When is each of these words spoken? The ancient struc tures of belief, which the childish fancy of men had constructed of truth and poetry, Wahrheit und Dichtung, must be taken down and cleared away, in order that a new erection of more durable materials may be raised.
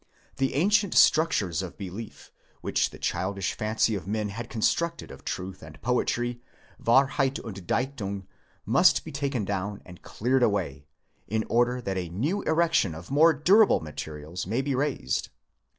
The 0.37 0.55
ancient 0.55 0.95
struc 0.95 1.27
tures 1.29 1.61
of 1.61 1.77
belief, 1.77 2.31
which 2.61 2.89
the 2.89 2.97
childish 2.97 3.53
fancy 3.53 3.93
of 3.93 4.07
men 4.07 4.29
had 4.29 4.49
constructed 4.49 5.11
of 5.11 5.23
truth 5.23 5.61
and 5.61 5.79
poetry, 5.83 6.41
Wahrheit 6.83 7.37
und 7.45 7.67
Dichtung, 7.67 8.23
must 8.65 9.05
be 9.05 9.11
taken 9.11 9.45
down 9.45 9.79
and 9.85 10.01
cleared 10.01 10.41
away, 10.41 10.87
in 11.27 11.43
order 11.49 11.79
that 11.81 11.99
a 11.99 12.09
new 12.09 12.41
erection 12.45 12.95
of 12.95 13.11
more 13.11 13.31
durable 13.31 13.79
materials 13.81 14.47
may 14.47 14.63
be 14.63 14.73
raised. 14.73 15.29